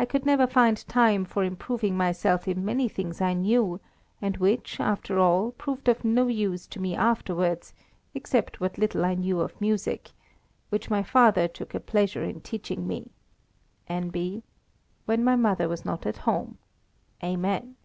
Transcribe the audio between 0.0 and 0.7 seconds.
I could never